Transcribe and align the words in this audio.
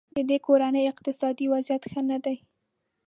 ددې 0.15 0.37
کورنۍ 0.45 0.83
اقتصادي 0.91 1.45
وضیعت 1.53 1.83
ښه 1.91 2.01
نه 2.09 2.17
دی. 2.25 2.37